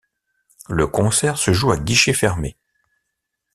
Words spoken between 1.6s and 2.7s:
à guichet fermé.